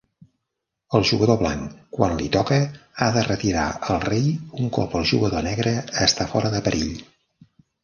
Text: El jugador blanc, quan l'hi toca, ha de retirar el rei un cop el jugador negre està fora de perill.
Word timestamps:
El 0.99 1.03
jugador 1.09 1.37
blanc, 1.41 1.75
quan 1.97 2.15
l'hi 2.21 2.29
toca, 2.37 2.57
ha 3.07 3.11
de 3.19 3.23
retirar 3.29 3.67
el 3.97 4.01
rei 4.07 4.33
un 4.63 4.73
cop 4.81 4.97
el 5.03 5.07
jugador 5.13 5.47
negre 5.51 5.77
està 6.09 6.31
fora 6.35 6.55
de 6.57 6.67
perill. 6.71 6.93